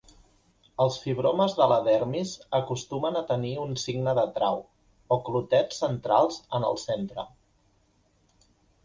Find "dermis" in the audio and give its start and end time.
1.87-2.31